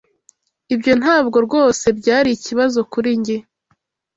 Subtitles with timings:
[0.73, 3.37] Ibyo ntabwo rwose byari ikibazo kuri njye.